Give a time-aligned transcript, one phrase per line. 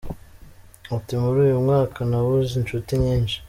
[0.95, 3.37] Ati "Muri uyu mwaka nabuze Inshuti nyinshi.